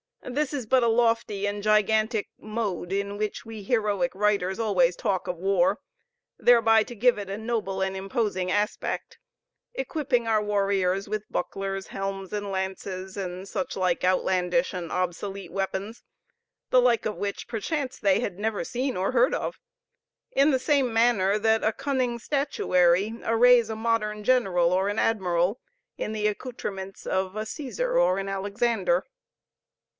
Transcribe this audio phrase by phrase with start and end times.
[0.23, 5.27] This is but a lofty and gigantic mode, in which we heroic writers always talk
[5.27, 5.79] of war,
[6.39, 9.17] thereby to give it a noble and imposing aspect;
[9.73, 16.03] equipping our warriors with bucklers, helms, and lances, and such like outlandish and obsolete weapons,
[16.69, 19.59] the like of which perchance they had never seen or heard of;
[20.31, 25.59] in the same manner that a cunning statuary arrays a modern general or an admiral
[25.97, 29.05] in the accoutrements of a Cæsar or an Alexander.